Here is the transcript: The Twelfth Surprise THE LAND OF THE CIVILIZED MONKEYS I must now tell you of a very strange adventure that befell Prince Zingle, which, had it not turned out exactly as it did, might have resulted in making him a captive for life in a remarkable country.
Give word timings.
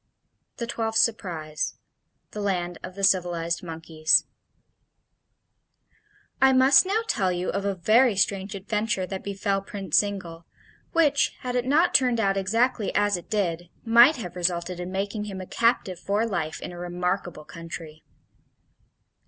The 0.57 0.65
Twelfth 0.65 0.97
Surprise 0.97 1.75
THE 2.31 2.41
LAND 2.41 2.79
OF 2.81 2.95
THE 2.95 3.03
CIVILIZED 3.03 3.61
MONKEYS 3.61 4.25
I 6.41 6.51
must 6.53 6.87
now 6.87 7.01
tell 7.07 7.31
you 7.31 7.49
of 7.51 7.65
a 7.65 7.75
very 7.75 8.15
strange 8.15 8.55
adventure 8.55 9.05
that 9.05 9.23
befell 9.23 9.61
Prince 9.61 9.99
Zingle, 9.99 10.47
which, 10.91 11.35
had 11.41 11.55
it 11.55 11.67
not 11.67 11.93
turned 11.93 12.19
out 12.19 12.35
exactly 12.35 12.91
as 12.95 13.15
it 13.15 13.29
did, 13.29 13.69
might 13.85 14.15
have 14.15 14.35
resulted 14.35 14.79
in 14.79 14.91
making 14.91 15.25
him 15.25 15.39
a 15.39 15.45
captive 15.45 15.99
for 15.99 16.25
life 16.25 16.59
in 16.61 16.71
a 16.71 16.79
remarkable 16.79 17.45
country. 17.45 18.03